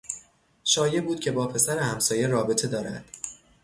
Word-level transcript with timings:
شایع 0.63 1.01
بود 1.01 1.19
که 1.19 1.31
با 1.31 1.47
پسر 1.47 1.79
همسایه 1.79 2.27
رابطه 2.27 2.67
دارد. 2.67 3.05